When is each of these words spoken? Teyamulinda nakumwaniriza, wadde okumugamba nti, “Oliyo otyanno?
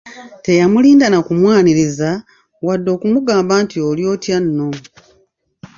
Teyamulinda 0.45 1.05
nakumwaniriza, 1.09 2.09
wadde 2.65 2.89
okumugamba 2.95 3.53
nti, 3.63 3.77
“Oliyo 3.89 4.09
otyanno? 4.15 4.67